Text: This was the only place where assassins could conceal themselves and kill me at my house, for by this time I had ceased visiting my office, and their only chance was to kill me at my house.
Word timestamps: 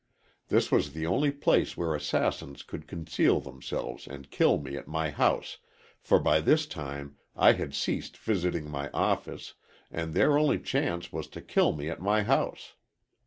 This 0.47 0.71
was 0.71 0.93
the 0.93 1.05
only 1.05 1.29
place 1.29 1.77
where 1.77 1.93
assassins 1.93 2.63
could 2.63 2.87
conceal 2.87 3.39
themselves 3.39 4.07
and 4.07 4.31
kill 4.31 4.57
me 4.57 4.75
at 4.75 4.87
my 4.87 5.11
house, 5.11 5.59
for 5.99 6.17
by 6.19 6.39
this 6.41 6.65
time 6.65 7.17
I 7.35 7.51
had 7.51 7.75
ceased 7.75 8.17
visiting 8.17 8.67
my 8.67 8.89
office, 8.95 9.53
and 9.91 10.15
their 10.15 10.39
only 10.39 10.57
chance 10.57 11.13
was 11.13 11.27
to 11.27 11.41
kill 11.41 11.71
me 11.73 11.87
at 11.87 11.99
my 12.01 12.23
house. 12.23 12.73